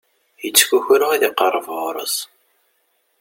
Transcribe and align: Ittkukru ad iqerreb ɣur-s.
Ittkukru 0.47 1.05
ad 1.15 1.23
iqerreb 1.29 1.67
ɣur-s. 1.77 2.17